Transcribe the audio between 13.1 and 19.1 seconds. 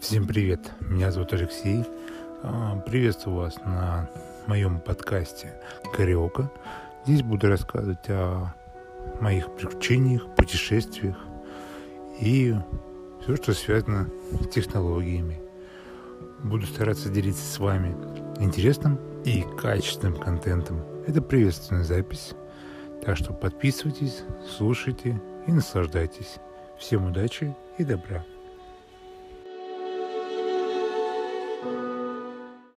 все, что связано с технологиями. Буду стараться делиться с вами интересным